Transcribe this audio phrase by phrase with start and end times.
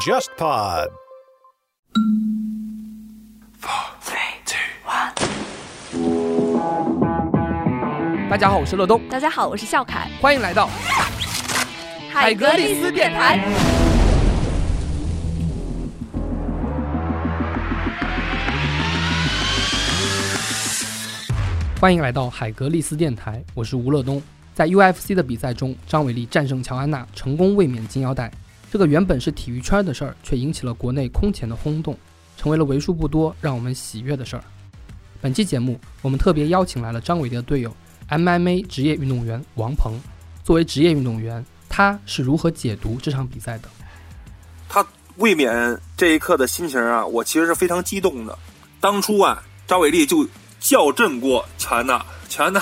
[0.00, 0.90] JustPod。
[8.28, 10.68] 大家好，我是乐东，大家好，我是笑凯，欢迎来到
[12.12, 13.38] 海格力斯电台。
[21.80, 24.22] 欢迎来到海格力斯电台，我是吴乐东。
[24.54, 28.30] 在 UFC 的比赛中，张伟丽战胜乔安娜，成功卫冕金腰带。
[28.70, 31.98] 这个原本是体育圈的事儿，却引起了国内空前的轰动，
[32.36, 34.44] 成为了为数不多让我们喜悦的事儿。
[35.20, 37.74] 本期节目，我们特别邀请来了张伟丽的队友
[38.08, 39.98] MMA 职业运动员王鹏。
[40.44, 43.68] 作为职业运动员，他是如何解读这场比赛的？
[44.68, 44.86] 他
[45.16, 48.38] 卫冕这一刻的心情啊，我其实是非常激动的。
[48.80, 50.28] 当初啊，张伟丽就
[50.60, 52.60] 校正过乔安娜，乔安娜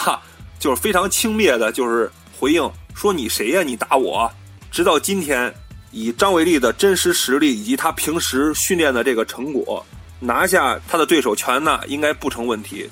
[0.63, 2.09] 就是非常轻蔑的，就是
[2.39, 3.65] 回应说：“你谁呀？
[3.65, 4.31] 你打我！”
[4.71, 5.53] 直到今天，
[5.91, 9.85] 以张伟丽的真实实力以及他平时训练的这个成果，
[10.21, 12.89] 拿下他的对手乔安娜应该不成问题。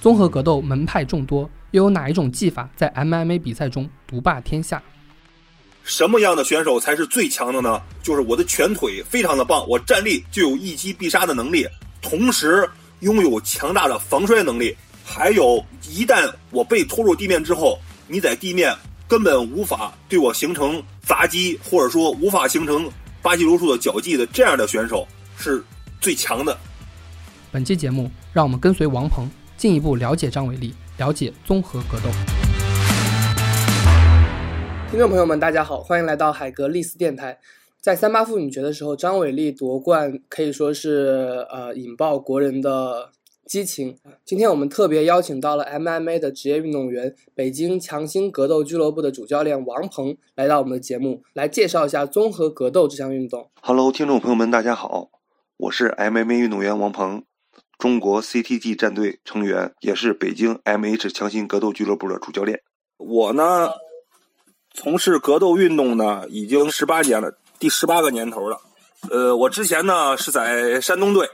[0.00, 4.82] 综合格斗门派众多，又有哪一种技法在 MMA 比赛中独霸天下？
[5.82, 7.82] 什么样的选手才是最强的呢？
[8.02, 11.66] 就是我的拳腿非常的棒，我站立就有一击必杀的能力，
[12.00, 12.66] 同时
[13.00, 14.74] 拥有强大的防摔能力。
[15.06, 18.74] 还有，一旦我被拖入地面之后，你在地面
[19.06, 25.62] 根本无法对我形成砸击，或者说无法形成巴西柔术的脚技的这样的选手是
[26.00, 26.56] 最强的。
[27.52, 32.08] 本期节目，让我们跟随王鹏进一步了解张伟丽，了解综合格斗。
[34.90, 37.38] 听众朋友们，大家好，欢迎来到海格力斯电台。
[37.78, 43.10] 在三八妇女节的时候，张伟丽夺冠可以说是呃引爆国人的
[43.46, 43.98] 激情。
[44.24, 53.50] 今天我们特别邀请到了 MMA 的职业运动员、北京强兴格斗俱乐部的主教练王鹏来到我们的节目，来介绍一下综合格斗这项运动。
[53.60, 55.10] Hello，听众朋友们，大家好，
[55.56, 57.24] 我是 MMA 运动员王鹏，
[57.78, 62.60] 中国 CTG 战队成员，也是北京 MH 强兴格斗俱乐部的主教练。
[62.96, 63.70] 我呢，
[64.72, 68.60] 从事格斗运动呢已经十八年了，第十八个年头了。
[69.10, 71.28] 呃，我之前呢是在山东队，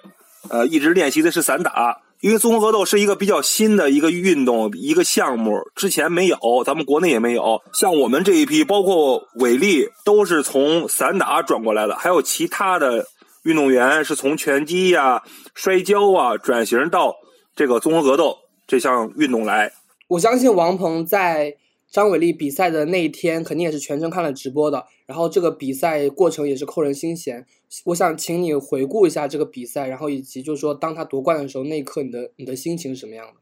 [0.49, 2.01] 呃，一直练习的是散打。
[2.21, 6.37] 因为综合格斗是一个比较新的一个运动，一个项目，之前没有，
[6.67, 7.63] 咱们国内也没有。
[7.73, 13.07] 像我们这一批，包括伟力，都是从散打转过来的，还有其他的
[13.45, 15.23] 运动员是从拳击呀、
[15.55, 17.15] 摔跤啊转型到
[17.57, 18.37] 这个综合格斗
[18.67, 19.73] 这项运动来。
[20.09, 21.55] 我相信王鹏在
[21.91, 24.87] 张伟丽比赛的那一天，肯定也是全程看了直播的。
[25.07, 27.45] 然后这个比赛过程也是扣人心弦。
[27.85, 33.33] 我想请你回顾一下这个比赛，然后以及就是说，当他夺冠的时候，那一刻你的你的心情是什么样的？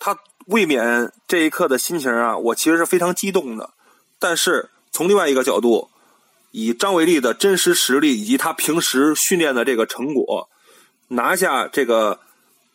[0.00, 3.70] 他卫冕这一刻的心情啊，我其实是非常激动的。
[4.18, 5.88] 但是从另外一个角度，
[6.50, 10.48] 以张伟丽的真实实力以及他平时训练的这个成果，
[11.08, 12.18] 拿下这个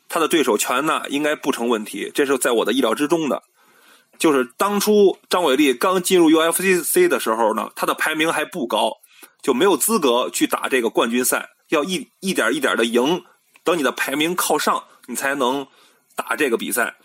[0.08, 3.44] 他的对手乔安娜应该不成问题，这是在我的意料之中的。
[4.18, 8.98] 就是当初张伟丽刚进入 UFC 的时候呢，他的排名还不高，
[9.42, 13.24] 就没有资格去打这个冠军赛，要一一点一点的赢，
[13.64, 15.68] 等你的排名靠上，你才能
[16.16, 16.96] 打这个比赛。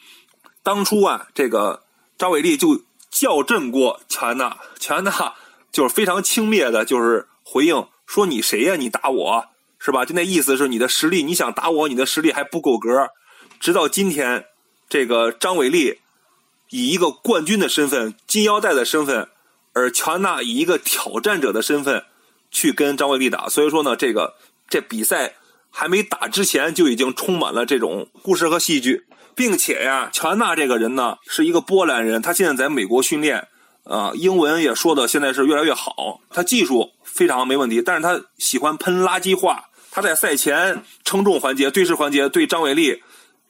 [0.62, 1.82] 当初啊，这个
[2.16, 5.34] 张伟丽就校正过乔安娜，乔安娜
[5.70, 8.76] 就是非常轻蔑的，就是回应说：“你谁呀？
[8.76, 9.46] 你打我
[9.78, 13.10] 是吧？”就那意思是你的实力，你想打我，你的实力还不够格。
[13.58, 14.46] 直到今天，
[14.88, 15.98] 这个张伟丽
[16.72, 19.28] 以一个冠军的身份、金腰带的身份，
[19.72, 22.02] 而乔安娜以一个挑战者的身份
[22.50, 23.48] 去跟张伟丽打。
[23.48, 24.34] 所以说呢，这个
[24.68, 25.34] 这比赛
[25.70, 29.04] 还没打之前就已经充满了这种故事和戏剧。
[29.34, 33.48] 并且呀，乔安娜这个人呢是一个波兰人，他现在在美国训练，
[33.84, 39.64] 啊、英文也说的现在是越来越好，他技术非常没问题，但是他喜欢喷垃圾话。
[39.90, 43.02] 他在赛前称重环节、对视环节对张伟丽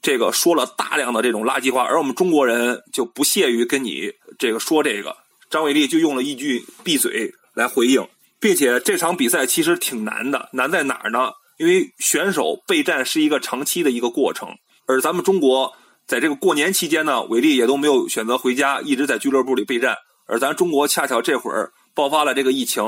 [0.02, 5.16] 这个说了大量的这种垃圾话，而我们中国人就不屑于跟你这个说这个。
[5.48, 8.06] 张伟丽就用了一句“闭嘴”来回应，
[8.40, 11.30] 并且这场比赛其实挺难的，难在哪儿呢？
[11.58, 14.48] 因为选手备战是一个长期的一个过程。
[14.86, 15.72] 而咱们中国
[16.04, 19.96] 在这个过年期间呢，伟丽也都没有选择回家，一直在俱乐部里备战。
[20.26, 22.82] 而咱中国恰巧这会儿爆发了这个疫情，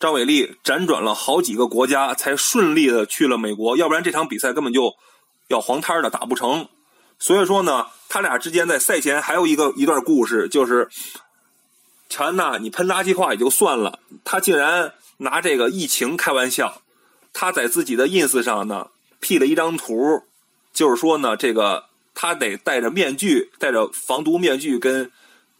[0.00, 4.92] 张伟丽辗转了好几个国家，才顺利的去了美国，要不然这场比赛根本就
[5.48, 6.68] 要黄摊的，打不成。
[7.18, 10.88] 所以说呢，他俩之间在赛前还有一个一段故事，就是
[12.08, 16.82] 乔安娜，你喷垃圾话也就算了，他竟然拿这个疫情开玩笑。
[17.32, 18.88] 他在自己的 ins 上呢
[19.20, 20.22] P 了一张图，
[20.72, 21.84] 就是说呢，这个
[22.14, 25.10] 他得戴着面具，戴着防毒面具跟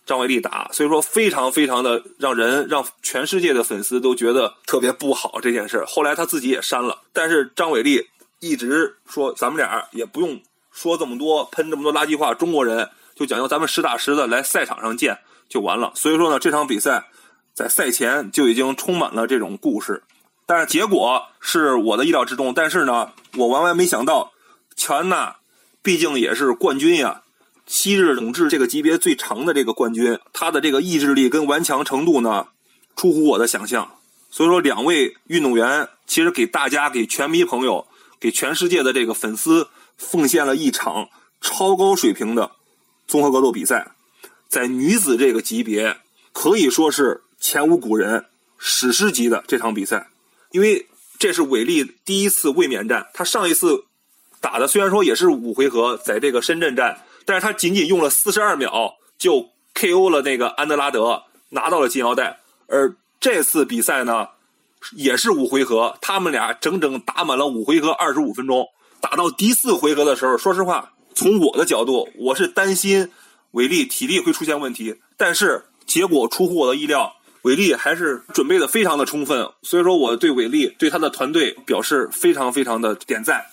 [0.07, 5.85] 张伟丽打，所以说非常非常的让人让全世界的粉丝都觉得特别不好这件事。
[5.87, 8.09] 后来他自己也删了，但是张伟丽
[8.41, 10.41] 一直说咱们俩也不用
[10.71, 15.19] 说这么多，喷这么多垃圾话，中国人就讲究咱们实打实的来赛场上见
[15.49, 15.93] 就完了。
[15.95, 17.05] 所以说呢，这场比赛
[17.55, 20.03] 在赛前就已经充满了这种故事，
[20.45, 22.53] 但是结果是我的意料之中。
[22.53, 24.33] 但是呢，我万万没想到，
[24.77, 25.37] 乔安娜
[25.83, 27.23] 毕竟也是冠军呀。
[27.67, 32.47] 昔日统治这个级别最长的这个冠军，他的这个意志力跟顽强程度呢，
[32.95, 33.91] 出乎我的想象。
[34.31, 37.89] 所以说，两位运动员其实给大家、给全迷朋友、
[38.21, 41.09] 给全世界的这个粉丝奉献了一场
[41.41, 42.53] 超高水平的
[43.07, 43.93] 综合格斗比赛。
[44.49, 45.99] 在女子这个级别，
[46.33, 48.27] 可以说是前无古人、
[48.59, 50.11] 史诗级的这场比赛。
[50.53, 50.87] 因为
[51.19, 53.85] 这是韦丽第一次卫冕战，她上一次
[54.41, 57.03] 打的虽然说也是五回合，在这个深圳站。
[57.29, 62.39] 但是他仅仅用了四十二秒就 KO 了那个安德拉德，拿到了金腰带。
[62.69, 64.29] 而这次比赛呢，
[64.95, 68.67] 也是五回合，他们俩整整打满了五回合二十五分钟。
[69.01, 73.11] 打到第四回合的时候，说实话，从我的角度，我是担心
[73.53, 74.97] 韦力体力会出现问题。
[75.17, 79.49] 但是结果出乎我的意料，韦力还是准备的非常的充分。
[79.63, 83.47] 所以说，我对韦力对他的团队表示非常非常的点赞。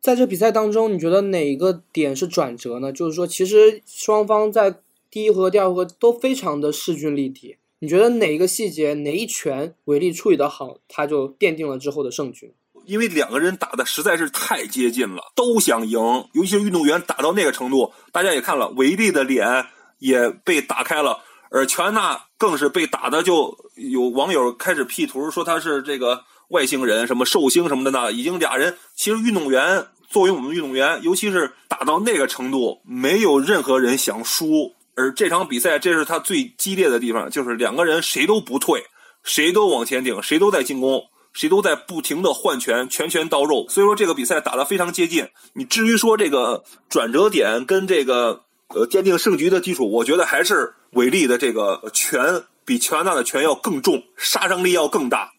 [0.00, 2.92] 在这比赛当中，你觉得哪一个点是转折呢？
[2.92, 4.76] 就是说，其实双方在
[5.10, 7.56] 第一回合、第二回合都非常的势均力敌。
[7.80, 12.54] 你觉得哪一个细节、哪一拳韦力处理的好，他就奠定了之后的胜局？
[12.86, 15.98] 因为两个人打的实在是太接近了，都想赢。
[16.32, 19.66] 尤其是运动员打到那个程度，大家也看了，韦力的脸
[19.98, 26.24] 也被打开了，而乔安娜更是被打的，就有网友开始 P 图说他是这个。
[26.50, 28.10] 外星人什么寿星什么的呢？
[28.10, 34.74] 已经俩人，其实运动员作为我们运动员，尤其是打到那个程度，没有任何人想输。
[35.00, 38.84] 而这场比赛，这是他最激烈的地方，就是两个人谁都不退，
[39.22, 41.02] 谁都往前顶，谁都在进攻，
[41.32, 43.66] 谁都在不停的换拳，拳拳到肉。
[43.68, 45.26] 所以说这个比赛打得非常接近。
[45.54, 55.32] 你至于说这个转折点跟这个呃奠定胜局的基础，我觉得还是韦力的这个拳比乔安娜的拳要更重，杀伤力要更大。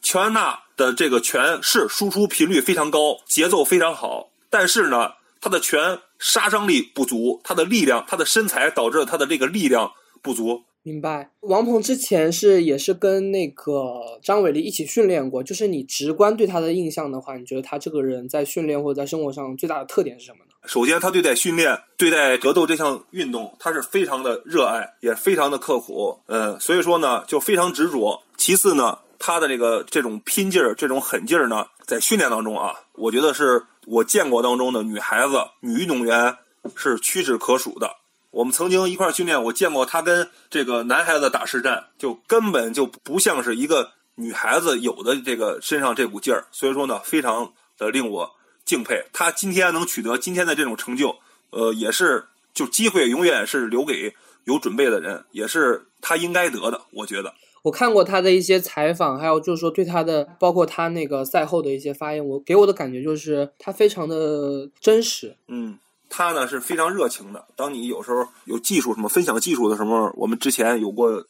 [0.00, 9.90] 乔安娜的这个拳是输出频率非常高，节奏非常好，但是呢，她的拳杀伤力不足，他的力量，他的身材导致了他的这个力量
[10.22, 10.62] 不足。
[10.84, 11.30] 明白。
[11.40, 20.52] 王鹏之前是也是跟那个张伟丽一起训练过，就是你直观对他的印象的话，你觉得他这个人在训练或者在生活上最大的特点是什么呢？
[20.66, 28.22] 首先，他对待训练、对待格斗这项运动，他是非常的热爱，也非常的刻苦，嗯，所以说呢，就非常执着。
[28.36, 28.98] 其次呢。
[29.24, 36.36] 他的这个这种拼劲儿、这种狠劲儿呢，在训练当中啊，我觉得是我见过当中的女孩子、女运动员
[36.76, 37.96] 是屈指可数的。
[38.30, 46.46] 我们曾经一块儿训练，我见过她跟这个男孩子打实战，就根本就不像是一个女孩子有的这个身上这股劲儿。
[46.52, 48.30] 所以说呢，非常的令我
[48.64, 49.04] 敬佩。
[49.12, 51.18] 她今天能取得今天的这种成就，
[51.50, 54.14] 呃，也是就机会永远是留给
[54.44, 56.80] 有准备的人，也是她应该得的。
[56.92, 57.34] 我觉得。
[57.62, 65.36] 我看过他的一些采访，还有就是说对他的，包括他那个赛后的一些发言，我给我的感觉就是他非常的真实。
[65.48, 65.78] 嗯，
[66.08, 67.44] 他呢是非常热情的。
[67.56, 71.24] 当你有时候有技术什么分享技术的时候，我们之前有过。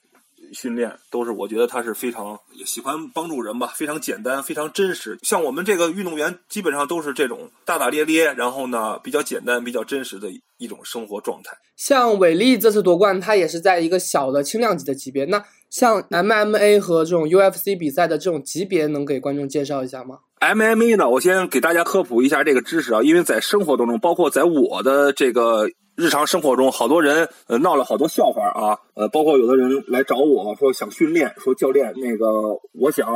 [0.52, 5.18] 训练都是我觉得他是非常也喜欢帮助人吧，非常简单，非常真实。
[5.22, 11.56] 像我们这个运动员，基本上都是这种大大咧咧，然后呢比较简单、比较真实的一种生活状态。
[11.76, 15.24] 像伟力这次夺冠，他也是在一个小的轻量级的级别。
[15.24, 25.70] 那像 MMA 和这种 UFC 比赛的这种级别，能给观众介绍一下吗？MMA 呢，我先给大家科普一下这个知识啊，因为在生活当中，包括在我的这个。
[25.94, 32.26] 日常生活中，好多人呃闹了好多笑话啊，呃，包括有的人来找我说想训练，说教练那个
[32.72, 33.06] 我想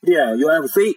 [0.00, 0.96] 练 UFC，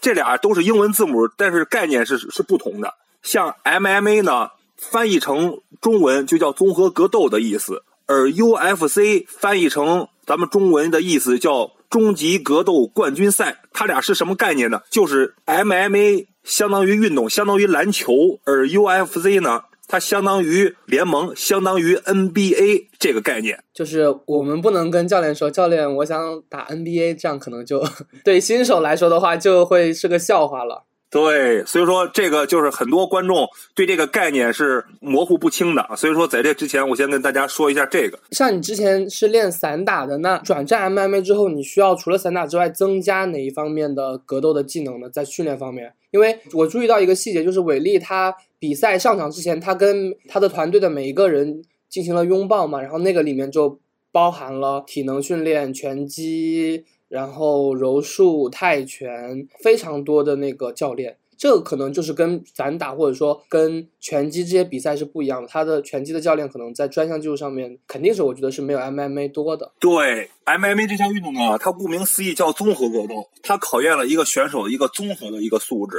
[0.00, 2.94] 这俩都是英文字母，但是概念是是不同的。
[3.22, 4.48] 像 MMA 呢，
[4.78, 13.60] 翻译成中文就叫综合格斗的意思，而 UFC 翻译成咱们中文的意思叫终极格斗冠军赛。
[13.72, 14.80] 它俩是什么概念呢？
[14.90, 19.60] 就是 MMA 相当于运动，相当于篮球，而 UFC 呢？
[19.88, 27.84] 它相当于联盟，相当于 NBA 这个概念，就是我们不能跟教练说，教练，我想打 NBA，这样可能就
[28.24, 30.84] 对新手来说的话，就会是个笑话了。
[31.12, 35.86] 对，所以说这个就是很多观众对这个概念是模糊不清的。
[35.94, 38.18] 所以说在这之前，我先跟大家说一下这个。
[38.30, 45.10] 像你之前是练散打的，那转战 MMA 之后，你需要除了散打之外，增加哪一方面的格斗的技能呢？
[45.10, 53.78] 在训练方面，因为我注意到一个细节，就是伟力他比赛上场之前，他跟他的团队的每一个人进行了拥抱嘛，然后那个里面就
[54.10, 61.18] 包含了体能训练、拳击，然后柔术、泰拳，非常多的那个教练。
[61.36, 65.48] 这个可能就是跟散打或者说跟拳击这些比赛是不一样的。
[65.48, 69.72] 他的拳击的教练可能在专项技术上面肯定是我觉得是没有 MMA 多的。
[69.80, 75.98] 对，MMA 这项运动呢，它顾名思义叫综合格斗，它考验了一个选手的一个综合的一个素质。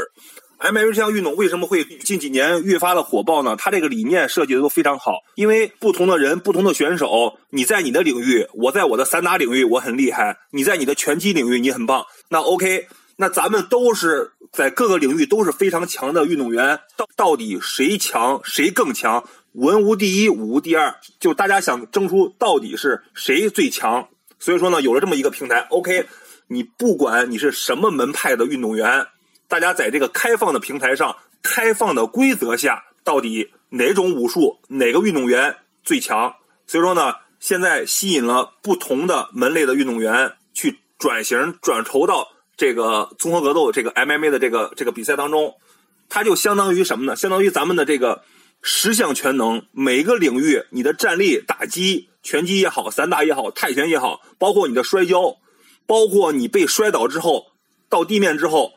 [0.63, 3.55] MMA 这项运动为什么会近几年越发的火爆呢？
[3.57, 12.87] 它这个理念设计的都非常好，因为不同的人、不同的选手，你在你的领域，我在我的散打领域我很厉害，你在你的拳击领域你很棒，那 OK。
[13.15, 19.23] 那咱们都是在各个领域都是非常强的运动员，到到底谁强谁更强？
[19.51, 24.07] 文无第一，武无第二，就大家想争出到底是谁最强。
[24.39, 26.07] 所以说呢，有了这么一个平台，OK，
[26.47, 29.05] 你不管你是什么门派的运动员，
[29.53, 36.33] 大家在这个开放的平台上、开放的规则下，到底哪种武术、哪个运动员最强？
[36.65, 42.29] 所以说呢，现在吸引了不同的门类的运动员去转型转筹到。
[42.57, 45.53] 这个综合格斗，这个 MMA 的这个这个比赛当中，
[46.09, 47.15] 它就相当于什么呢？
[47.15, 48.23] 相当于咱们的这个
[48.63, 55.37] 十项全能，每个领域你的站立、打击、拳击也好，散打也好，泰拳也好，包括你的摔跤，
[55.85, 57.51] 包括你被摔倒之后
[57.87, 58.73] 到地面之后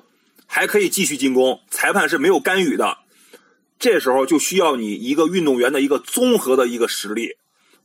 [0.47, 2.99] 还可以继续进攻，裁判是没有干预的。
[3.79, 7.37] 这时候就需要你一个运动员的一个综合的一个实力，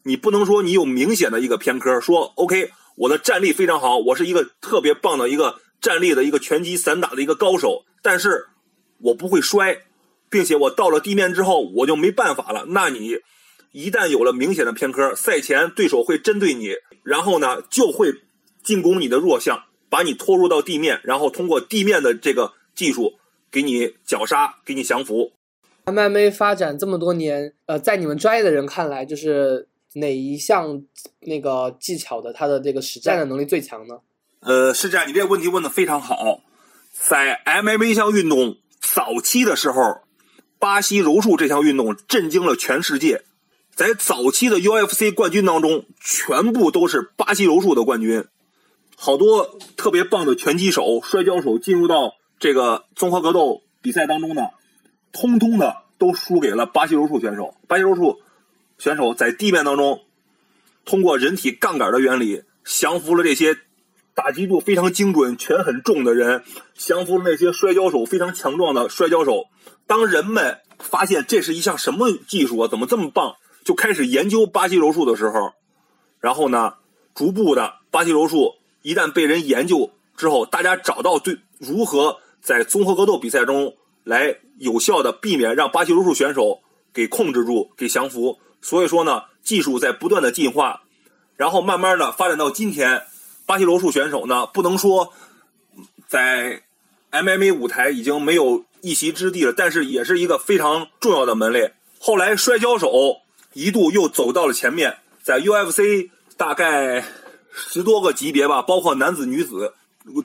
[0.03, 5.59] 你不能说你有明显的一个偏科，说 OK，我的站立非常好，我是一个特别棒的一个。
[5.81, 8.45] 站立的一个拳击散打的一个高手，但是
[8.99, 9.81] 我不会摔，
[10.29, 12.65] 并且我到了地面之后我就没办法了。
[12.67, 13.17] 那你
[13.71, 18.13] 一旦有了明显的偏科，赛前对手会针对你，然后呢就会
[18.61, 23.19] 进攻你的弱项，把你拖入到地面，然后通过地面的这个技术
[23.51, 25.33] 给你绞杀，给你降服。
[25.83, 30.81] MMA 发展这么多年，呃，在你们专业的人看来，就是哪一项
[31.19, 33.99] 那个技巧的它的这个实战的能力最强呢？
[34.39, 36.39] 呃，是这样，你这个问题问的非常好。
[36.93, 40.01] 在 MMA 项运动早期的时候，
[40.57, 43.23] 巴西柔术这项运动震惊了全世界。
[43.75, 48.23] 在早期的 UFC 冠军当中，全部都是巴西柔术的冠军。
[49.03, 54.43] 好多特别棒的拳击手、摔跤手进入到这个综合格斗比赛当中呢，
[55.11, 57.55] 通通的都输给了巴西柔术选手。
[57.67, 58.19] 巴西柔术
[58.77, 60.01] 选手在地面当中，
[60.85, 63.57] 通过人体杠杆的原理降服了这些。
[64.13, 66.43] 打击度非常精准、拳很重的人，
[66.75, 69.45] 降服了那些摔跤手非常强壮的摔跤手。
[69.87, 75.53] 当人们发现这是一项什么技术啊，怎么这么棒，就开始研究巴西柔术的时候，
[76.19, 76.73] 然后呢，
[77.15, 86.61] 逐步的巴西柔术一旦被人研究之后，大家找到对如何在综合格斗比赛中来有效的避免让巴西柔术选手
[86.93, 88.39] 给控制住、给降服。
[88.61, 90.83] 所以说呢，技术在不断的进化，
[91.35, 93.03] 然后慢慢的发展到今天。
[93.47, 95.11] 巴西柔术选手呢，不能说
[96.07, 96.61] 在
[97.11, 101.73] MMA 舞台已经没有一席之地了，但是也是一个非常重要的门类。
[101.99, 103.17] 后来摔跤手
[103.53, 107.03] 一度又走到了前面，在 UFC 大概
[107.53, 109.73] 十多个级别吧，包括男子、女子，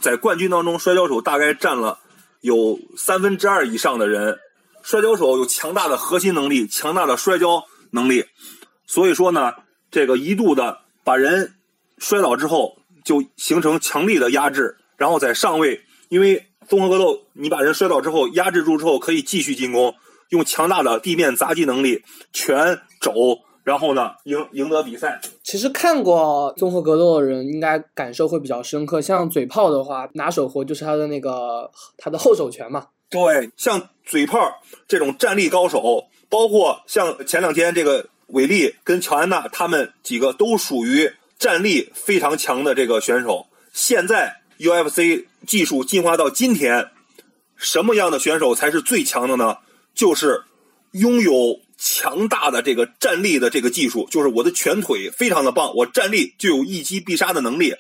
[0.01, 1.99] 在冠军当中，摔跤手大概占了
[2.41, 4.39] 有三分之二以上的人。
[4.83, 8.25] 摔跤手有强大的核心能力，强大的摔跤能力，
[8.87, 9.53] 所以说呢，
[9.91, 11.55] 这个一度的把人
[11.99, 12.79] 摔倒之后。
[13.07, 19.95] 就形成强力的压制，然后在上位，因为综合格斗，你把人摔倒之后压制住之后，可以继续进攻，
[20.31, 22.03] 用强大的地面砸击能力，
[22.33, 23.13] 拳肘，
[23.67, 25.21] 然后呢赢赢得比赛。
[25.43, 29.01] 其实看过综合格斗的人应该感受会比较深刻。
[29.01, 31.69] 像嘴炮的话，拿手活就是他的那个
[31.99, 32.87] 他的后手拳嘛。
[33.11, 34.39] 对，像嘴炮
[34.87, 41.13] 这种站立高手，包括像前两天这个韦利跟乔安娜他们几个都属于。
[41.39, 46.89] 战力非常强的这个选手，现在 UFC 技术进化到今天，
[47.57, 49.59] 什么样的选手才是最强的呢？
[49.95, 50.45] 就是
[50.93, 57.75] 拥有强大的这个站立的这个技术，就是我的拳腿非常的棒，我站立就有一击必杀的能力，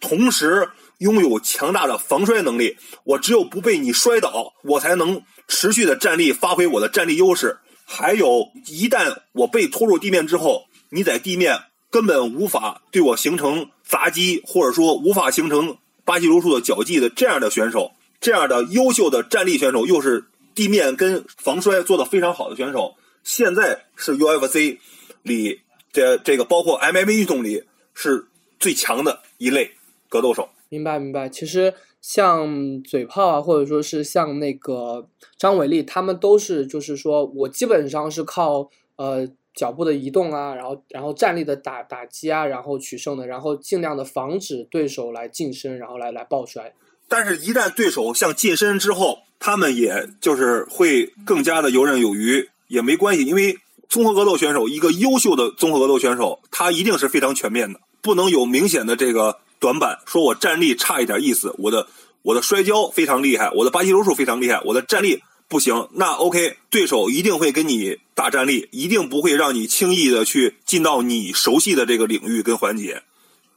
[0.00, 2.76] 同时拥有强大的防摔能力。
[3.04, 7.58] 我只有不被你摔倒，我才能持续的站立，发挥我的站立优势。
[7.84, 11.60] 还有一旦我被拖入地面之后，你在地面。
[11.92, 20.24] 根本无法对我形成砸击，或者说无法形成巴西柔术的脚技的这样的选手，这样的优秀的站立选手，又是
[20.54, 24.78] 地面跟防摔做的非常好的选手，现在是 UFC
[25.22, 25.60] 里
[25.92, 28.26] 这这个包括 MMA 运动里是
[28.58, 29.70] 最强的一类
[30.08, 30.48] 格斗手。
[30.68, 31.28] 明白明白。
[31.28, 39.28] 其实像嘴炮啊，或者说是像那个张伟丽，他们都是就是说我基本上是靠呃。
[39.52, 46.72] 脚步的移动啊，然后然后站立的打打击啊，然后取胜的，然后尽量的防止对手来近身，然后来来抱摔。
[47.08, 53.58] 但是，一旦对手向近身之后，他们也就是会更加的游刃有余，也没关系，因为
[53.88, 61.88] 综合格斗选手一个优秀的综合格斗选手，他一定是非常全面的，不能有明显的这个短板，说我站立差一点意思，我的
[62.22, 73.02] 我的摔跤非常厉害，我的巴西柔术非常厉害，我的站立不行，那 OK，对手一定会跟你打站立，一定不会让你轻易的去进到你熟悉的这个领域跟环节，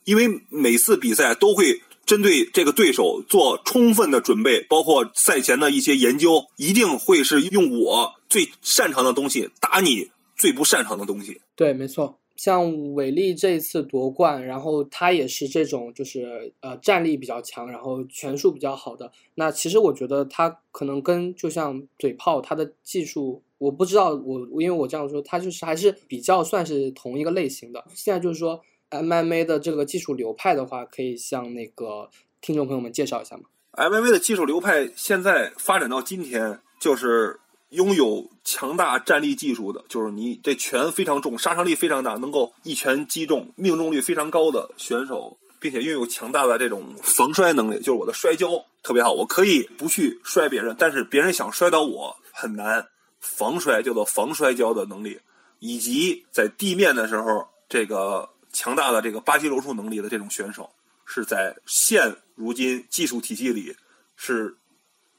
[0.05, 1.81] 因为每次比赛都会。
[2.13, 11.41] 针对这个对手做充分的准备，包括赛前的一些研究，一定会是用我最擅长的东西打你最不擅长的东西。
[11.55, 12.19] 对，没错。
[12.35, 19.11] 像韦力这一次夺冠，然后他也是这种，就是呃战力比较强，然后拳术比较好的。
[19.33, 27.83] 那其实我觉得他可能跟就像嘴炮，他的技术我不知道，我因为我这样说，他就是还是比较算是同一个类型的。
[27.95, 28.61] 现在就是说。
[28.93, 32.09] MMA 的这个技术流派的话，可以向那个
[32.41, 52.85] 听众朋友们介绍一下吗？MMA 的技术流派现在发展到今天，就是拥有强大站立技术的，就是你这拳非常重，杀伤力非常大，能够一拳击中，命中率非常高的选手，并且拥有强大的这种防摔能力，就是我的摔跤特别好，我可以不去摔别人，但是别人想摔倒我很难，
[53.19, 55.19] 防摔叫做防摔跤的能力，
[55.57, 58.29] 以及在地面的时候这个。
[58.53, 60.69] 强大的这个巴西柔术能力的这种选手，
[61.05, 63.75] 是在现如今技术体系里
[64.15, 64.55] 是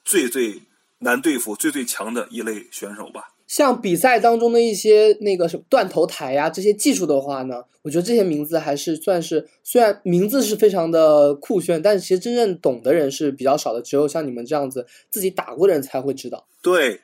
[0.04, 0.62] 最最
[1.00, 3.32] 难对付、最最强的一类选手吧。
[3.46, 16.46] 像比赛当中的一些那个什么断头台呀这些技术的话呢，我觉得这些名字还是算是虽然名字是非常的酷炫，但是其实真正懂的人是比较少的，只有像你们这样子自己打过的人才会知道。
[16.62, 17.02] 对，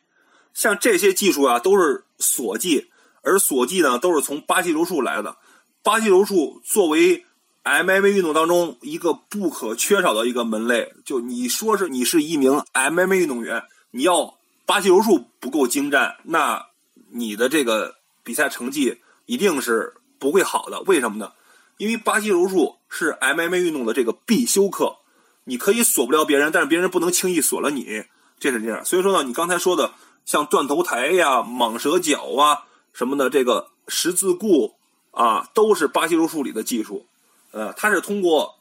[0.55, 2.89] 像这些技术啊都是锁技，
[3.21, 5.37] 而锁技呢都是从巴西柔术来的。
[5.83, 7.25] 巴西柔术作为
[7.65, 14.35] MMA 运动当中一个不可缺少的一个门类，就你说是你是一名 MMA 运动员，你要
[14.67, 16.67] 巴西柔术不够精湛，那
[17.11, 20.83] 你的这个比赛成绩一定是不会好的。
[20.83, 21.33] 为什么呢？
[21.79, 24.97] 因为巴西柔术是 MMA 运动的这个必修课，
[25.45, 28.05] 你可以锁不了别人，但是别人不能轻易锁了你，
[28.39, 28.85] 这是这样。
[28.85, 29.93] 所以说呢，你刚才说的
[30.27, 34.75] 像断头台呀、蟒蛇脚啊什么的，这个十字固。
[35.11, 37.07] 啊，都是巴西柔术里的技术，
[37.53, 38.57] 呃，它是通过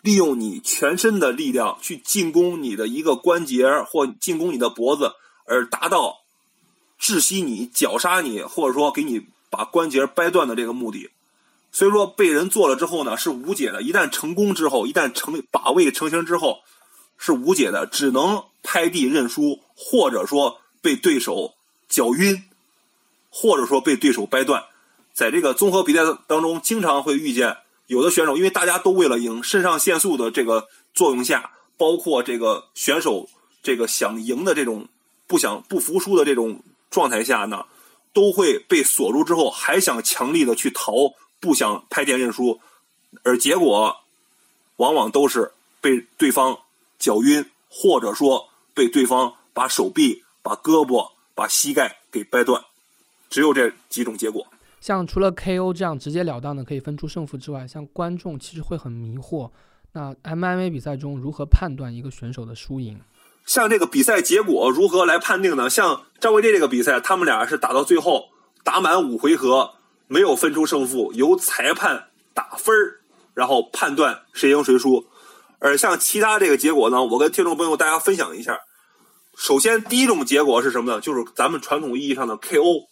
[0.00, 5.12] 利用你全身的力量去进攻你的一个关节或进攻你的脖子，
[5.44, 6.20] 而达到
[7.00, 11.10] 窒息你、绞杀你，或者说给你把关节掰断的这个目的。
[11.70, 13.82] 所以说，被人做了之后呢，是无解的。
[13.82, 16.60] 一旦成功之后，一旦成把位成型之后，
[17.18, 21.54] 是无解的，只能拍地认输，或者说被对手
[21.86, 22.42] 绞晕，
[23.28, 24.64] 或者说被对手掰断。
[25.18, 27.56] 在这个综合比赛当中，经常会遇见
[27.88, 33.28] 有的选手，因为大家都为了赢，肾上腺素的这个作用下，包括这个选手
[33.60, 34.86] 这个想赢的这种
[35.26, 37.66] 不想不服输的这种状态下呢，
[38.12, 40.92] 都会被锁住之后，还想强力的去逃，
[41.40, 42.60] 不想拍电认输，
[43.24, 43.96] 而结果
[44.76, 45.50] 往往都是
[45.80, 46.60] 被对方
[46.96, 52.62] 搅晕，或者说被对方把手臂、把胳膊、把膝盖给掰断，
[53.28, 54.46] 只有这几种结果。
[54.80, 59.50] 像除了 KO 这样直截了当的可以分出胜负之外，像观众其实会很迷惑。
[59.92, 63.00] 那 MMA 比赛中如何判断一个选手的输赢？
[63.44, 65.70] 像这个比赛结果如何来判定呢？
[65.70, 68.26] 像张伟烈这个比赛，他们俩是打到最后
[68.62, 69.72] 打满五回合
[70.06, 73.00] 没有分出胜负，由裁判打分儿，
[73.34, 75.06] 然后判断谁赢谁输。
[75.58, 78.60] 而像其他这个结果呢，我跟听众朋友大家分享一下。
[79.36, 81.00] 首先，第一种结果是什么呢？
[81.00, 82.86] 就是咱们传统意义上的 KO。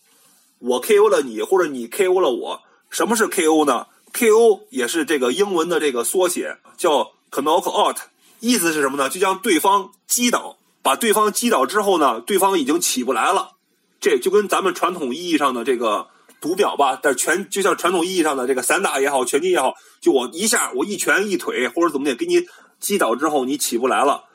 [0.59, 2.63] 我 KO 了你，或者你 KO 了我。
[2.91, 7.97] 什么是 KO 呢？KO 也是这个英文的这个缩写，叫 knock out。
[8.41, 9.09] 意思是什么呢？
[9.09, 13.53] 就将对方击倒，把对方击倒之后呢，对方已经起不来了。
[13.99, 16.09] 这就跟咱们传统意义上的这个
[16.41, 22.47] 读表吧，但全就像传统意义上的这个散打也好，拳击也好，就我一下我一拳一腿或者怎么的给你
[22.79, 24.26] 击倒之后，你起不来了。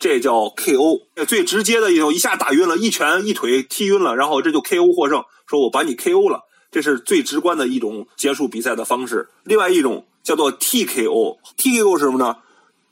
[0.00, 5.22] 这叫 KO，最直接的一种，一下打晕了，一拳一腿踢晕了，然后这就 KO 获胜。
[5.46, 9.28] 说我把你 KO 了，这是最直观的一种结束比赛的方式。
[9.44, 12.38] 另外一种叫做 TKO，TKO 是什么呢？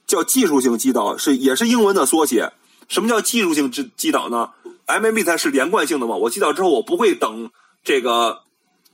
[0.07, 2.53] 叫技术性击倒，是也是英文的缩写。
[2.89, 4.51] 什么叫技术性击击倒呢
[4.87, 6.15] ？MMA 比赛是连贯性的嘛？
[6.17, 7.51] 我击倒之后，我不会等
[7.85, 8.41] 这个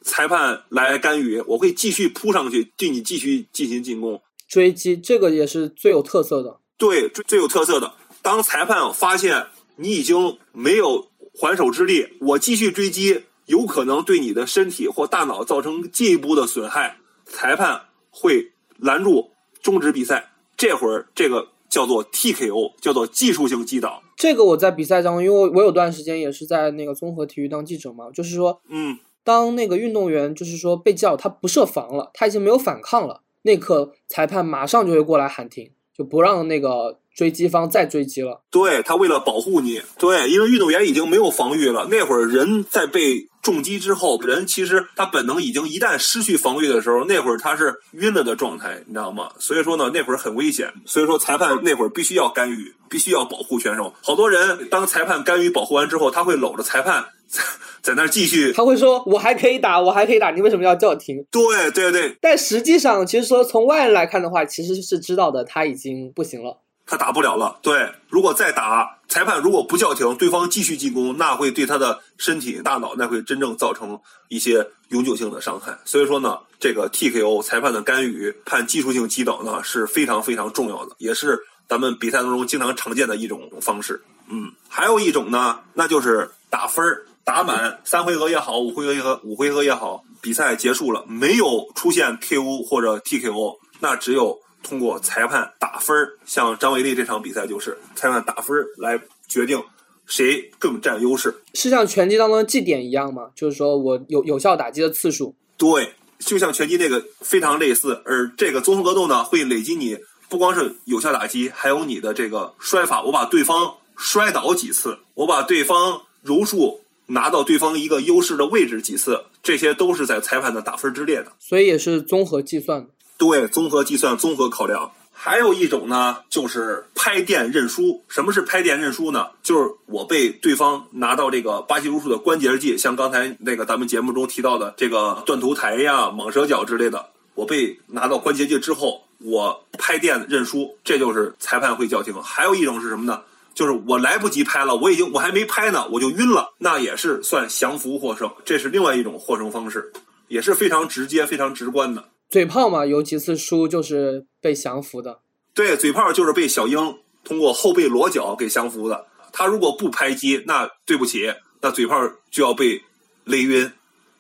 [0.03, 4.97] 裁判来干预，我会继续扑上去，对你继续进行进攻追击。
[4.97, 7.95] 这个也是最有特色的，对，最最有特色的。
[8.25, 11.09] 当裁判发现你已经没有
[11.39, 20.31] 还手之力，我继续追击，有可能对你的身体或大脑造成进一步的损害，裁判会拦住终止比赛。
[20.57, 24.03] 这会儿这个叫做 TKO，叫做技术性击倒。
[24.17, 38.43] 这个我在比赛当中，因为我有段时间也是在那个综合体育当记者嘛，就是说，嗯，当那个运动员就是说被叫他不设防了，他已经没有反抗了，那刻裁判马上就会过来喊停，就不让那个追击方再追击了。
[38.51, 49.31] 对他为了保护你，对，因为运动员已经没有防御了，那会儿人在被重击之后，人其实他本能已经一旦失去防御的时候，那会儿他是晕了的状态，你知道吗？
[49.39, 53.93] 所以说呢，那会儿很危险，所以说裁判那会儿必须要干预，必须要保护选手。
[54.03, 57.43] 好多人当裁判干预保护完之后，他会搂着裁判在
[57.83, 58.53] 在那儿继续。
[58.53, 66.61] 他会说：“我还可以打，我还可以打，你为什么要叫停对对对，？”但实际上，其实说从外人来看的话，其实是知道的，他已经不行了。
[66.87, 67.59] 他打不了了。
[67.63, 75.79] 对，如果再打，裁判如果不叫停，对方继续进攻，那会对他的身体、大脑，那会真正造成一些永久性的伤害。
[75.85, 84.03] 所以说呢，这个 TKO 裁判的干预判技术性击倒呢是非常非常重要的，也是咱们比赛当中经常常见的一种方式。
[84.29, 98.99] 嗯，还有一种呢，那就是打分儿，打满三回合也好，五回合五回合也好，比赛结束了，没有出现 KO 或者 TKO，那只有通过裁判打分儿，像张伟丽这场比赛就是裁判打分儿来
[99.29, 99.63] 决定
[100.07, 101.33] 谁更占优势。
[101.53, 103.31] 是像拳击当中的绩点一样吗？
[103.37, 105.35] 就是说我有有效打击的次数。
[105.57, 109.97] 对，就像拳击那个非常类似，而这个综合格斗呢，会累积你
[110.29, 113.03] 不光是有效打击，还有你的这个摔法。
[113.03, 121.33] 我把对方摔倒几次，我把对方柔术拿到对方一个优势的位置几次，这些都是在裁判的打分之列的。
[121.39, 122.89] 所以也是综合计算的。
[123.17, 124.93] 对，综合计算、综合考量。
[125.17, 128.03] 还有一种呢，就是拍电认输。
[128.09, 129.29] 什么是拍电认输呢？
[129.43, 142.13] 就是我被对方拿到这个巴西柔术的关节技，像刚才那个咱们节目中提到的这个断头台呀、蟒蛇脚之类的，我被拿到关节技之后，我拍电认输，这就是裁判会叫停。
[142.23, 143.23] 还有一种是什么呢？
[143.55, 149.93] 就是我来不及拍了，我已经我还没拍呢，我就晕了，那也是算降服获胜，这是另外一种获胜方式，
[150.27, 152.05] 也是非常直接、非常直观的。
[152.35, 155.21] 嘴炮嘛，有几次输就是被降服的。
[155.55, 159.07] 对，嘴炮就是被小鹰通过后背裸脚给降服的。
[159.33, 161.97] 他如果不拍击，那对不起，那嘴炮
[162.33, 162.83] 就要被
[163.23, 163.71] 勒晕，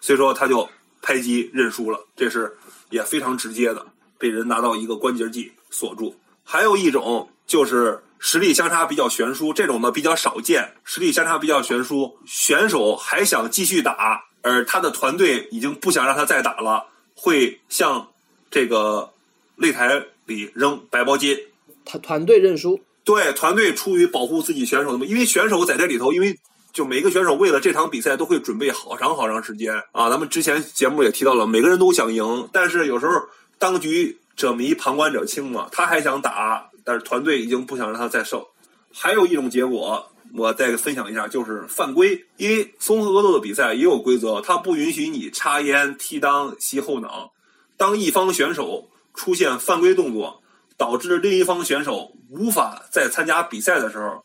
[0.01, 0.69] 所以说他就
[1.03, 2.07] 拍击认输了。
[2.15, 2.57] 这是
[2.91, 3.85] 也非常直接的，
[4.17, 6.15] 被人拿到一个关节技锁住。
[6.45, 10.75] 还有一种就是实力相差比较悬殊，这种呢比较少见。
[10.85, 18.09] 实力相差比较悬殊，选手还想继续打，而他的团队已经不想让他再打了，会向
[18.51, 19.13] 这个
[19.59, 21.39] 擂台里扔白包巾。
[21.85, 26.39] 团团队认输，对，团队出于保护自己选手的嘛，因为选手在这里头，因为
[26.73, 30.09] 就每个选手为了这场比赛都会准备好长好长时间啊。
[30.09, 33.13] 咱们之前节目也提到了，每个人都想赢，但是有时候
[33.59, 38.49] 当局者迷，旁观者清嘛，他还想打，但是团队已经不想让他再受。
[38.93, 42.27] 还有一种结果，我再分享一下，就是犯规。
[42.37, 47.33] 因为综合格斗的比赛也有规则，它不允许你插烟、踢裆、吸后脑。
[47.77, 50.43] 当一方选手出现犯规动作，
[50.77, 54.25] 导致另一方选手无法再参加比赛的时候，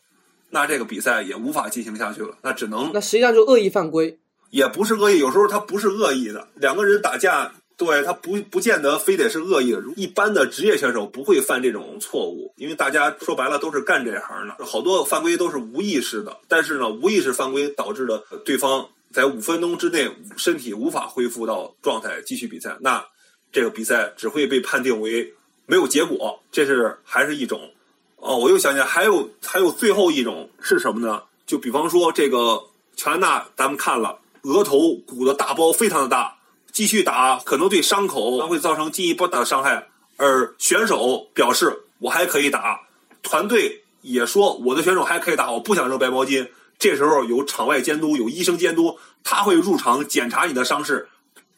[0.50, 4.18] 那这个比赛也无法进行下去了，那只能那实际上就恶意犯规。
[4.50, 9.82] 也不是恶意，有时候他不是恶意的，两个人打架，对他不不见得非得是恶意的。
[9.96, 16.36] 一般的职业选手不会犯这种错误，因为大家说白了都是干这行的，好多犯规都是无意识的。
[16.46, 23.02] 但是呢，无意识犯规导致了对方在五分钟之内身体无法恢复到状态继续比赛，那
[23.50, 25.32] 这个比赛只会被判定为
[25.64, 27.70] 没有结果，这是还是一种。
[28.16, 31.22] 哦，我又想起来，还有还有最后一种是什么呢？
[31.46, 32.62] 就比方说这个
[32.94, 36.36] 乔安娜，咱们看了额头鼓的大包非常的大，
[36.72, 39.88] 继续打可能对伤口会造成进一步的伤害。
[40.16, 42.80] 而选手表示我还可以打，
[43.22, 46.48] 团队也说我的选手还可以打，我不想扔白毛巾。
[46.78, 51.08] 这时候有场外监督，有医生监督，他会入场检查你的伤势。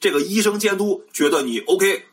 [0.01, 2.05] 这个医生监督觉得你 OK，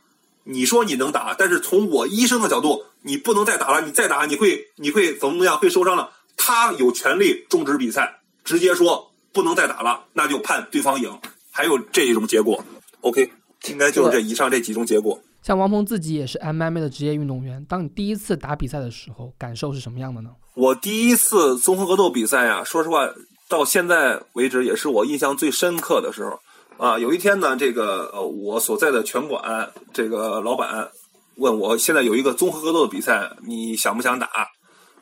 [0.44, 6.12] 你说你能打，但是从我医生的角度，你不能再打了，你再打你会你会怎么怎么样，会受伤了。
[6.38, 11.20] 他有权利终止比赛，直接说不能再打了，那就判对方赢。
[11.52, 12.64] 还有这一种结果
[13.02, 13.30] ，OK，
[13.68, 15.20] 应该就是这以上这几种结果。
[15.42, 20.30] 像王鹏自己也是 MMA 的职业运动员，当你第一次打比赛的时候，感受是什么样的呢？
[20.56, 23.10] 我第一次综合格斗比赛啊，说实话，
[23.48, 26.40] 到现在为止也是我印象最深刻的时候。
[26.78, 30.88] 啊，有一天呢，这个呃，我所在的拳馆这个老板
[31.36, 34.30] 问我，现在有一个综合格斗的比赛，你想不想打？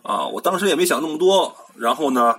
[0.02, 2.34] 啊，我当时也没想那么多，然后呢，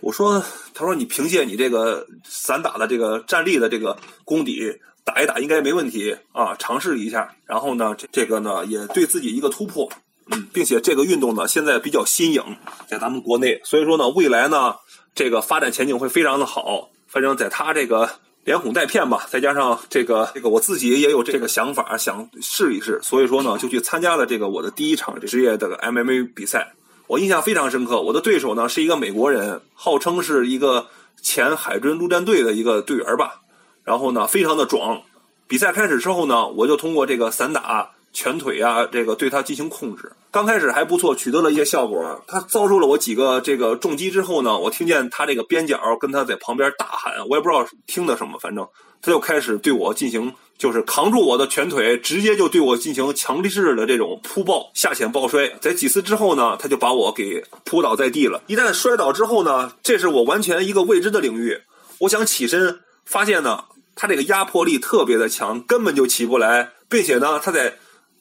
[0.00, 7.34] 我说，他说你凭借你这个散打的这个站立的这个功底打一打应该没问题啊，尝试一下。
[7.46, 9.88] 然后呢，这这个呢也对自己一个突破，
[10.30, 12.42] 嗯，并且这个运动呢现在比较新颖，
[12.86, 14.74] 在咱们国内，所以说呢未来呢
[15.14, 16.90] 这个发展前景会非常的好。
[17.08, 18.10] 反正在他这个
[18.44, 26.74] 连哄带骗吧，再加上这个这个我自己也有这个想法，想试一试，所以说呢就去参加了这个我的第一场职业的 MMA 比赛。
[27.06, 30.88] 我印象非常深刻，我的对手呢是一个美国人，号称是一个
[31.20, 33.42] 前海军陆战队的一个队员吧。
[33.84, 35.02] 然后呢，非常的壮。
[35.46, 40.10] 比赛开始之后呢，我就通过这个散打、拳腿啊，这个对他进行控制。
[40.30, 42.24] 刚开始还不错，取得了一些效果。
[42.26, 48.66] 他遭受了我几个这个重击之后呢，我听见他这个边角跟他在旁边大喊，我也不知道听的什么，反正
[49.02, 50.32] 他就开始对我进行。
[50.56, 55.48] 就是扛住我的拳腿，直接就对我进行强力式的这种扑抱、下潜抱摔。
[55.60, 58.40] 在几次之后呢，他就把我给扑倒在地了。
[58.46, 61.60] 一旦摔倒之后呢，这是我完全一个未知的领域。
[61.98, 63.64] 我想起身，发现呢，
[63.96, 67.76] 他这个压迫力特别的强，根本就起不来，并且呢，他在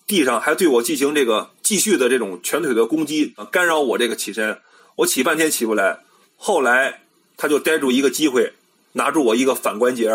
[0.08, 4.60] 地上还对我进行这个继续的这种拳腿的攻击，干扰我这个起身。
[4.96, 6.00] 我起半天起不来，
[6.38, 7.02] 后来
[7.38, 8.54] 他就逮住一个机会，
[8.92, 10.14] 拿住我一个反关节。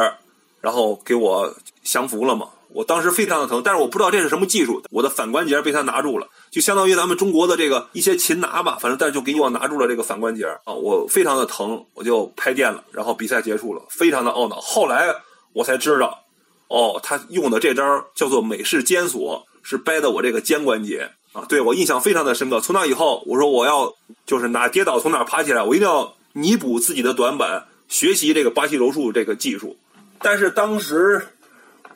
[0.61, 2.48] 然后给我降服了嘛？
[2.70, 14.61] 我当时非常的疼，但是我不知道这是什么技术，我的反关节被他拿住了，就相当于咱们中国的这个一些擒拿吧，反正但是就给我拿住了这个反关节啊，我非常的疼，我就拍电了，然后比赛结束了，非常的懊恼。
[14.61, 15.14] 后来
[15.53, 16.18] 我才知道，
[16.66, 22.59] 哦，他用的这招叫做美式肩锁，是掰的我这个肩关节啊，对我印象非常的深刻。
[22.59, 23.92] 从那以后，我说我要
[24.24, 29.76] 就是哪跌倒从哪爬起来，我一定要弥补自己的短板，学习这个巴西柔术这个技术。
[30.22, 31.26] 但是当时，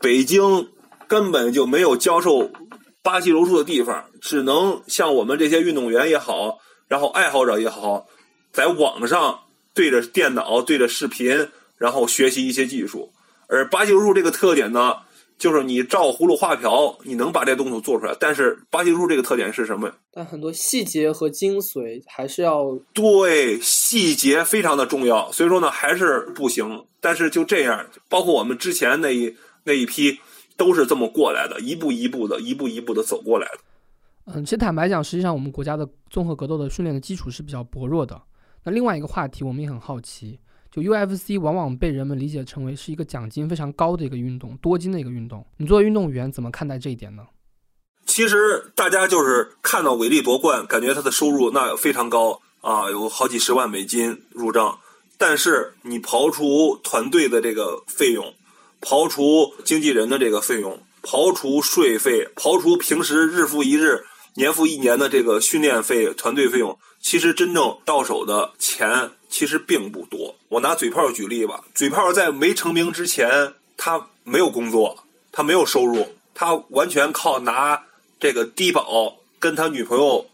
[0.02, 0.68] 北京
[1.08, 2.50] 根本就没有教授
[3.02, 6.58] 巴西柔术的地方，只能像我们这些运动员也好，
[6.88, 8.06] 然后爱好者也好，
[8.52, 9.40] 在网上
[9.72, 13.14] 对着电脑、对着视频，然后学习一些技术。
[13.48, 14.96] 而巴西柔术这个特点呢？
[15.42, 18.16] 就是你照葫芦画瓢，你能把这动作做出来。
[18.20, 19.90] 但是巴西柔术这个特点是什么？
[20.12, 25.32] 但很多细节和精髓还是要对细节非常的重要。
[25.32, 26.84] 所以说呢，还是不行。
[27.00, 30.16] 但是就这样，包括我们之前那一那一批，
[30.56, 33.58] 都是这么过来的，一步一步的，一步一步的走过来的。
[34.26, 38.22] 嗯，其实坦白讲，实际上我们国家的综合格斗的训练的基础是比较薄弱的。
[38.62, 40.38] 那另外一个话题，我们也很好奇。
[40.72, 45.46] 就 UFC 往往被人们理解成为是一个奖金非常高的一个运动，多金的一个运动。
[45.58, 47.22] 你作为运动员怎么看待这一点呢？
[48.06, 54.78] 其实大家就是看到伟力夺冠，感觉他的收入那非常高啊，有好几十万美金入账。
[55.18, 58.34] 但是你刨除团队的这个费用，
[58.80, 64.02] 刨除经纪人的这个费用，刨除税费，刨除平时日复一日、
[64.34, 69.10] 年复一年的这个训练费、团队费用，其实真正到手的钱。
[69.32, 70.36] 其实并不多。
[70.50, 77.82] 我拿嘴炮举例吧，嘴炮在没成名之前，他没有工作，他没有收入，他完全靠拿
[78.20, 80.26] 这个低保跟他女朋友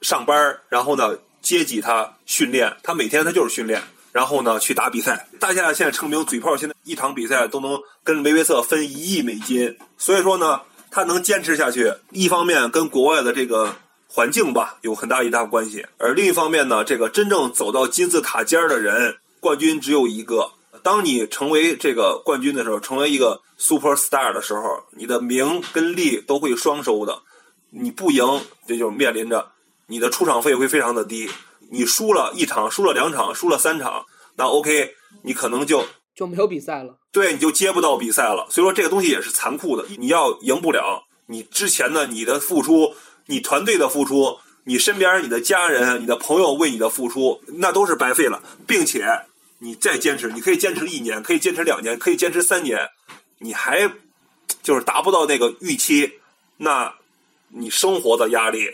[0.00, 2.72] 上班，然后呢接济他训练。
[2.84, 5.28] 他每天他就是训练，然后呢去打比赛。
[5.40, 13.74] 大家现在成名，嘴炮现在一场比赛都能跟梅维瑟分一亿美金，所以说呢，他能坚持下去，一方面跟国外的这个。
[14.12, 15.86] 环境吧，有很大一大关系。
[15.96, 20.50] 而另一方面呢，这个真正走到金字塔尖儿的人，冠军只有一个。
[20.82, 27.22] 当你成为这个冠军的时候，成为一个 super star 的时候，你的名跟利都会双收的。
[27.70, 28.26] 你不赢，
[28.66, 29.52] 这就面临着
[29.86, 31.30] 你的出场费会非常的低。
[31.70, 34.92] 你输了一场，输了两场，输了三场，那 OK，
[35.22, 35.84] 你可能就
[36.16, 36.96] 就没有比赛了。
[37.12, 38.48] 对，你就接不到比赛了。
[38.50, 39.84] 所以说，这个东西也是残酷的。
[39.98, 42.92] 你要赢不了，你之前的你的付出。
[43.30, 49.06] 你团队的付出，你身边你的家人、你的朋友为你的付出，那都是白费了，并且
[49.60, 52.76] 你再坚持，你可以坚持一年，可以坚持两年，可以坚持三年，
[53.38, 53.88] 你还
[54.64, 56.10] 就是达不到那个预期，
[56.56, 56.92] 那
[57.50, 58.68] 你生活的压力、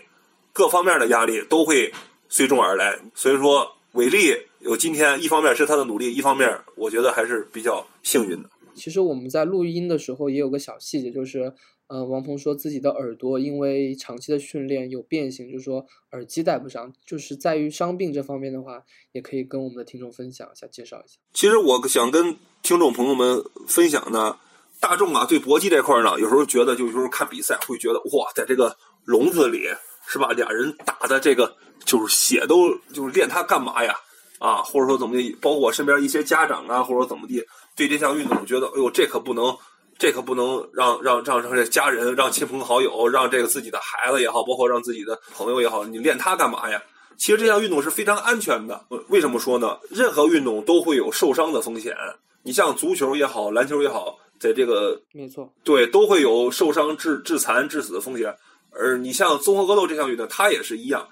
[0.55, 1.93] 各方面的压力都会
[2.31, 2.99] 随众而来。
[3.15, 8.49] 所以说，伟力有今天，一方面是他的努力，一方面我觉得还是比较幸运的。
[8.75, 11.53] 其实我们在录音的时候也有个小细节，就是。
[11.89, 21.17] 呃，王鹏说自己的耳朵因为长期的训练有变形，就是说耳机戴不上，就是在于伤病这方面的话，也可以跟我们的听众分享一下，介绍一下。
[21.33, 24.37] 其实我想跟听众朋友们分享呢，
[24.81, 29.69] 大众啊对搏击这块呢，有时候觉得就有时候看比赛会觉得哇，在这个笼子里
[30.09, 33.95] 是吧，俩人打的这个就是血都就是练他干嘛呀？
[34.41, 37.45] 啊，或者说怎么的，包括我身边一些家长啊，或者怎么地，
[37.77, 39.57] 对这项运动觉得，哎呦，这可不能。
[39.99, 46.83] 这可不能让让让让这家人、让亲朋好友、让这个自己的孩子也好，包括让自己的朋友也好，你练它干嘛呀？
[47.17, 48.85] 其实这项运动是非常安全的。
[49.09, 49.79] 为什么说呢？
[49.89, 51.97] 任何运动都会有受伤的风险。
[52.43, 58.37] 你像足球也好，篮球也好，在这个没错，对都会有受伤、致致残、致死的风险。
[58.71, 61.09] 而你像综合格斗这项运动，它也是一样，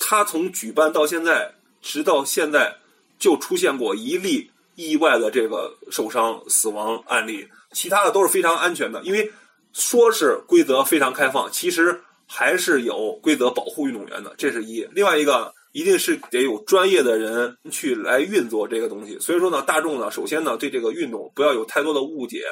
[0.00, 2.76] 它从举办到现在，直到现在
[3.20, 9.02] 就出现过一例意外的这个受伤、死亡案例，其他的都是非常安全的。
[9.02, 9.30] 因为
[9.74, 14.88] 说是规则非常开放，其实还是有规则保护运动员的，这是一。
[14.92, 19.18] 另外一个，一定是得有专业的人去来运作这个东西。
[19.20, 22.44] 所以说呢，大众呢，首先呢，对这个运动不要有太多的误解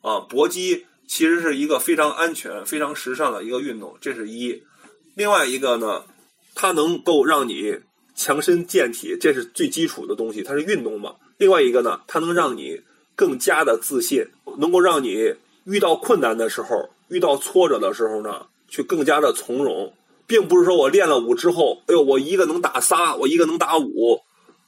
[0.00, 0.86] 啊，搏击。
[1.08, 4.62] 其实是一个非常安全、非常时尚的一个运动，这是一。
[5.14, 6.04] 另外一个呢，
[6.54, 7.74] 它能够让你
[8.14, 11.16] 强身健体，这是最基础的东西，它是运动嘛。
[11.38, 12.78] 另外一个呢，它能让你
[13.18, 14.24] 更加的自信，
[14.58, 19.92] 能够让你遇到困难的时候、遇到挫折的时候呢，去更加的从容，
[20.24, 24.20] 并不是说我练了武之后，哎呦，我一个能打仨，我一个能打五。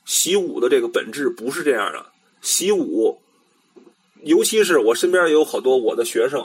[0.05, 2.07] 习武的这个本质不是这样的，
[2.43, 3.21] 习武。
[4.25, 6.45] 尤其是我身边也有好多我的学生，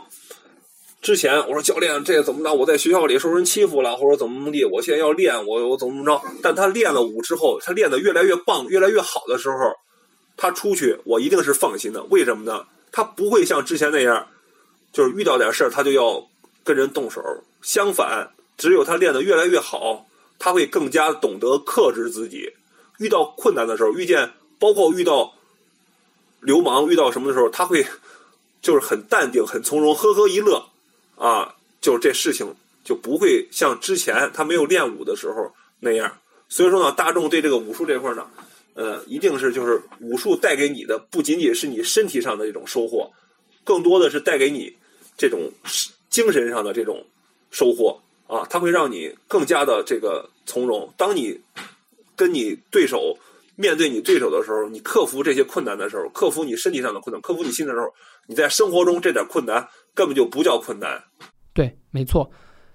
[1.02, 2.54] 之前我说教练这怎么着？
[2.54, 4.64] 我在学校里受人欺负了，或者怎么怎么地？
[4.64, 6.22] 我现在要练，我我怎么怎么着？
[6.44, 9.58] 但他练了武之后，他练的越来越棒，越来越好的时候，
[10.38, 12.04] 他出去我一定是放心的。
[12.06, 12.66] 为什么呢？
[12.92, 14.28] 他不会像之前那样，
[14.92, 16.28] 就是遇到点事儿他就要
[16.64, 17.22] 跟人动手。
[17.62, 20.06] 相反，只有他练的越来越好，
[20.40, 22.54] 他会更加懂得克制自己。
[23.00, 25.34] 遇到困难的时候，遇见包括遇到。
[26.42, 27.84] 流氓遇到什么的时候，他会
[28.62, 30.64] 就是很淡定、很从容、呵呵一乐，
[31.18, 32.46] 啊，就是这事情
[32.84, 36.20] 就不会像之前他没有练武的时候那样。
[36.48, 38.28] 所以说呢，大众对这个武术这块呢，
[38.76, 43.12] 呃，一定是就是武术带给你的不仅仅是你身体上的这种收获，
[43.64, 44.72] 更多的是带给你
[45.18, 45.52] 这种
[46.10, 47.04] 精神上的这种
[47.50, 50.88] 收获啊，它会让你更加的这个从容。
[50.96, 51.36] 当你
[52.16, 53.18] 跟你对手。
[53.58, 57.86] 面对你对手的时候，你克服这些困难的时候，克服你身体上的困难，克服你心的时候，
[58.28, 61.02] 你在生活中这点困难根本就不叫困难。
[61.54, 62.30] 对，没错，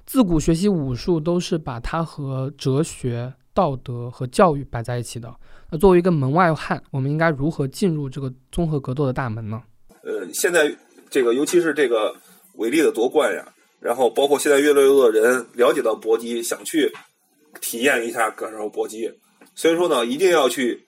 [0.07, 5.31] 自古学习武术都是把它和哲学、道德和教育摆在一起的。
[5.71, 9.63] 那作为一个门外汉，我们应该如何进入这个综合格斗的大门呢？
[10.03, 10.75] 呃，现在
[11.09, 12.15] 这个尤其是这个
[12.55, 13.47] 伟力的夺冠呀，
[13.79, 16.93] 然后包括现在越来越多的人了解到搏击，想去
[17.61, 19.13] 体验一下格斗搏击。
[19.55, 20.83] 所以说呢，一定要去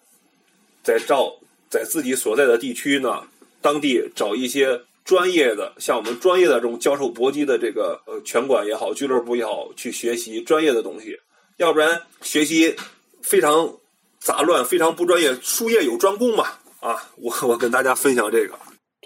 [0.83, 1.33] 在照
[1.68, 3.23] 在自己所在的地区呢，
[3.61, 11.18] 当地找一些专业的，像我们专业的这种教授搏击的这个呃拳馆也好，俱乐部也好，去学习专业的东西。
[11.59, 12.75] 要不然学习
[13.21, 13.73] 非常
[14.25, 16.45] 杂乱，非常不专业，术业有专攻嘛
[16.81, 16.97] 啊！
[17.17, 18.55] 我我跟大家分享这个。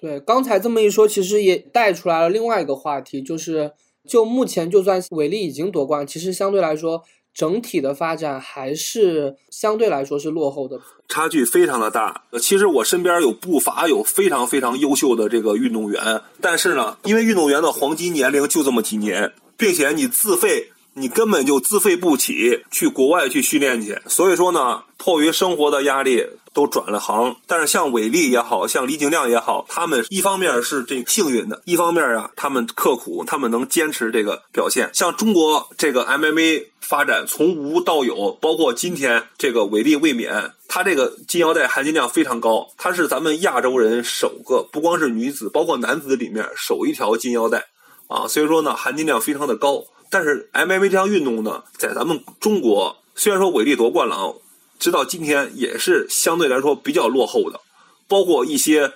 [0.00, 3.72] 对，刚才这么一说，其实也带出来了另外一个话题，就是
[4.08, 7.02] 就目前就算伟力已经夺冠，其实相对来说。
[7.36, 12.24] 整体的发展还是相对来说是落后的，差距非常的大。
[12.40, 20.70] 其实我身边有不乏有非常非常优秀的这个运动员，但是呢，因为运动员的黄金年龄就这么几年，并且你自费。
[20.98, 27.36] 你根本就自费不起去国外去训练去，所以说呢，迫于生活的压力都转了行。
[27.46, 34.88] 但是像伟力也好像李景亮也好，他们一方面是这幸运的，一方面啊，他们刻苦，他们能坚持这个表现。
[34.94, 47.66] 像中国这个 MMA 发展从无到有，包括今天这个伟力卫冕，他这个金腰带含金量非常高，他是咱们亚洲人首个，不光是女子，包括男子里面首一条金腰带
[48.08, 49.84] 啊，所以说呢，含金量非常的高。
[50.10, 54.32] 但是 MMA 这项运动呢，在咱们中国虽然说伟力夺冠了啊，
[54.78, 57.60] 直到今天也是相对来说比较落后的，
[58.06, 58.92] 包括一些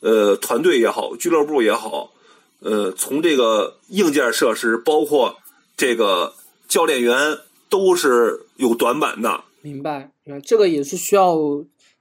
[0.00, 2.10] 呃团队也好，俱乐部也好，
[2.60, 5.36] 呃，从这个硬件设施，包括
[5.76, 6.34] 这个
[6.68, 7.38] 教练员
[7.68, 9.44] 都是有短板的。
[9.62, 10.10] 明白，
[10.44, 11.36] 这个也是需要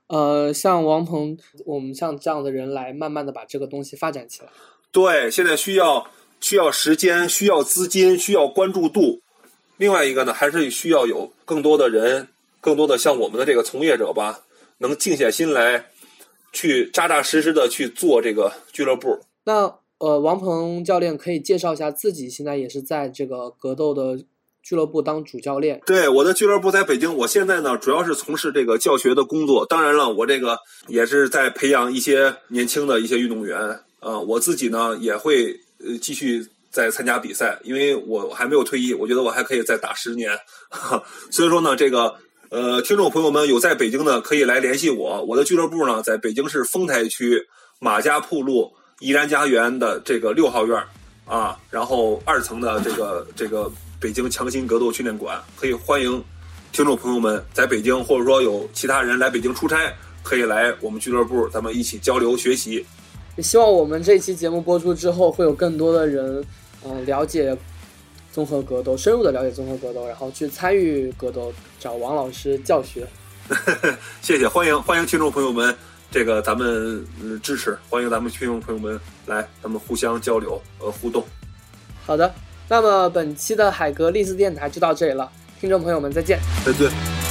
[0.08, 4.50] 呃，像王鹏，我们像这样的人来慢慢的把这个东西发展起来。
[4.92, 6.08] 对，现在需要。
[6.40, 9.22] 需要时间，需要资金，需要关注度。
[9.78, 12.30] 另外一个呢，还是需要有更多的人，
[12.62, 14.40] 更多的像我们的这个从业者吧，
[14.78, 15.88] 能静下心来，
[16.54, 19.20] 去扎扎实实的去做这个俱乐部。
[19.44, 24.24] 那呃，王鹏教练可以介绍一下自己，现在也是在这个格斗的
[24.64, 25.82] 俱乐部当主教练。
[25.86, 29.66] 对，我的俱乐部在北京，我现在呢主要是从事这个教学的工作。
[29.66, 33.60] 当然了，我这个也是在培养一些年轻的一些运动员
[34.00, 35.60] 啊，我自己呢也会。
[35.80, 40.32] 呃，继续再参加比赛，因为我还没有退役，我觉得我还可以再打十年。
[41.32, 42.16] 所以说呢，这个
[42.50, 45.24] 呃，听众朋友们有在北京的可以来联系我。
[45.24, 47.42] 我的俱乐部呢，在北京市丰台区
[47.80, 50.82] 马家铺路怡然家园的这个六号院
[51.26, 56.24] 啊，然后二层的这个这个北京强心格斗训练馆，可以欢迎
[56.72, 62.86] 听众朋友们在北京，或者说有其他人来北京出差，可以来我们俱乐部，咱们一起交流学习。
[63.36, 66.44] 也希望我们这期节目播出之后，会有更多的人，
[66.86, 67.56] 嗯、了解
[68.32, 73.06] 综合格斗，深入的了解综合格斗，然后去参与格斗，找王老师教学。
[74.22, 75.76] 谢谢，欢迎欢迎听众朋友们，
[76.10, 81.24] 这个咱们嗯支持，欢迎咱们听众朋友们来，咱们互相交流呃互动。
[82.06, 82.34] 好的，
[82.70, 85.30] 那么本期的海格力斯电台就到这里了，
[85.60, 86.40] 听众朋友们再见。
[86.66, 87.25] 再见。